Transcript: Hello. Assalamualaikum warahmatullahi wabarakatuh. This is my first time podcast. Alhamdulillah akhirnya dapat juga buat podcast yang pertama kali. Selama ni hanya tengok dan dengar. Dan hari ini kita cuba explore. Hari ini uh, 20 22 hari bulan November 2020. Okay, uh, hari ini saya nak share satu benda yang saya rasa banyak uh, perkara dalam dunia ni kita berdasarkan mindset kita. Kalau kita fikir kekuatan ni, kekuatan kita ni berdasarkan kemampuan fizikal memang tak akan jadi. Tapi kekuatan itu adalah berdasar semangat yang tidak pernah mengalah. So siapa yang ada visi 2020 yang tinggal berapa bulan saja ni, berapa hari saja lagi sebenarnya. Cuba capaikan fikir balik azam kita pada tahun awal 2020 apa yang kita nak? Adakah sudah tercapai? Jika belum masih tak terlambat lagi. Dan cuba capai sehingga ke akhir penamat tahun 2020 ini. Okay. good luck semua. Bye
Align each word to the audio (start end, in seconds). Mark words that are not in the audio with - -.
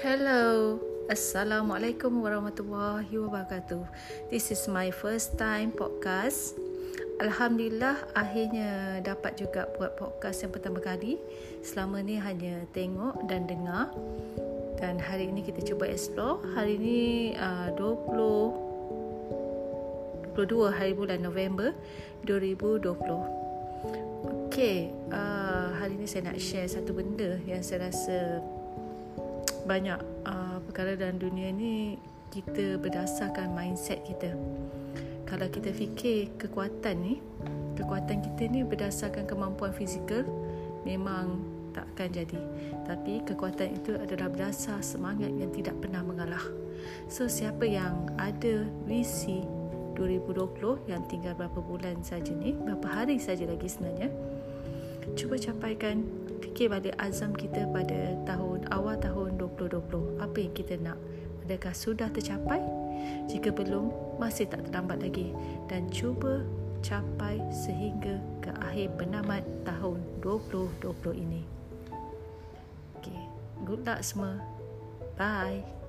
Hello. 0.00 0.80
Assalamualaikum 1.12 2.24
warahmatullahi 2.24 3.20
wabarakatuh. 3.20 3.84
This 4.32 4.48
is 4.48 4.64
my 4.64 4.88
first 4.88 5.36
time 5.36 5.76
podcast. 5.76 6.56
Alhamdulillah 7.20 8.08
akhirnya 8.16 9.04
dapat 9.04 9.36
juga 9.36 9.68
buat 9.76 10.00
podcast 10.00 10.40
yang 10.40 10.56
pertama 10.56 10.80
kali. 10.80 11.20
Selama 11.60 12.00
ni 12.00 12.16
hanya 12.16 12.64
tengok 12.72 13.28
dan 13.28 13.44
dengar. 13.44 13.92
Dan 14.80 14.96
hari 14.96 15.28
ini 15.28 15.44
kita 15.44 15.60
cuba 15.68 15.84
explore. 15.84 16.40
Hari 16.56 16.80
ini 16.80 17.00
uh, 17.36 17.68
20 17.76 20.32
22 20.32 20.80
hari 20.80 20.96
bulan 20.96 21.20
November 21.20 21.76
2020. 22.24 24.48
Okay, 24.48 24.96
uh, 25.12 25.76
hari 25.76 26.00
ini 26.00 26.08
saya 26.08 26.32
nak 26.32 26.40
share 26.40 26.72
satu 26.72 26.96
benda 26.96 27.36
yang 27.44 27.60
saya 27.60 27.92
rasa 27.92 28.40
banyak 29.64 30.00
uh, 30.26 30.58
perkara 30.68 30.96
dalam 30.96 31.20
dunia 31.20 31.50
ni 31.52 31.96
kita 32.30 32.78
berdasarkan 32.78 33.50
mindset 33.52 34.02
kita. 34.06 34.32
Kalau 35.26 35.46
kita 35.46 35.70
fikir 35.70 36.30
kekuatan 36.38 36.96
ni, 37.02 37.14
kekuatan 37.78 38.22
kita 38.22 38.50
ni 38.50 38.66
berdasarkan 38.66 39.26
kemampuan 39.26 39.70
fizikal 39.74 40.26
memang 40.82 41.38
tak 41.70 41.86
akan 41.94 42.08
jadi. 42.10 42.40
Tapi 42.86 43.22
kekuatan 43.26 43.78
itu 43.78 43.94
adalah 43.94 44.26
berdasar 44.26 44.82
semangat 44.82 45.30
yang 45.38 45.50
tidak 45.54 45.78
pernah 45.78 46.02
mengalah. 46.02 46.42
So 47.06 47.30
siapa 47.30 47.62
yang 47.66 48.10
ada 48.18 48.66
visi 48.86 49.46
2020 49.94 50.90
yang 50.90 51.02
tinggal 51.06 51.36
berapa 51.36 51.60
bulan 51.60 52.00
saja 52.02 52.32
ni, 52.32 52.56
berapa 52.56 52.88
hari 52.88 53.20
saja 53.20 53.46
lagi 53.46 53.68
sebenarnya. 53.68 54.10
Cuba 55.18 55.34
capaikan 55.40 56.06
fikir 56.44 56.70
balik 56.70 56.94
azam 57.00 57.32
kita 57.34 57.66
pada 57.72 58.14
tahun 58.28 58.68
awal 58.70 58.99
2020 59.70 60.18
apa 60.18 60.36
yang 60.36 60.52
kita 60.52 60.74
nak? 60.82 60.98
Adakah 61.46 61.74
sudah 61.74 62.08
tercapai? 62.10 62.60
Jika 63.30 63.54
belum 63.54 64.18
masih 64.18 64.50
tak 64.50 64.66
terlambat 64.68 65.00
lagi. 65.00 65.32
Dan 65.70 65.88
cuba 65.88 66.42
capai 66.82 67.38
sehingga 67.54 68.18
ke 68.44 68.50
akhir 68.60 68.98
penamat 68.98 69.46
tahun 69.62 70.02
2020 70.20 71.24
ini. 71.24 71.42
Okay. 73.00 73.22
good 73.64 73.86
luck 73.86 74.04
semua. 74.04 74.36
Bye 75.16 75.79